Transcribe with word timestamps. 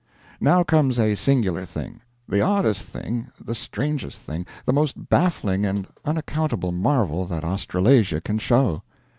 Now 0.39 0.63
comes 0.63 0.97
a 0.97 1.13
singular 1.13 1.63
thing: 1.63 2.01
the 2.27 2.41
oddest 2.41 2.87
thing, 2.87 3.27
the 3.39 3.53
strangest 3.53 4.23
thing, 4.23 4.47
the 4.65 4.73
most 4.73 5.09
baffling 5.09 5.63
and 5.63 5.85
unaccountable 6.03 6.71
marvel 6.71 7.25
that 7.25 7.43
Australasia 7.43 8.19
can 8.19 8.39
show. 8.39 8.81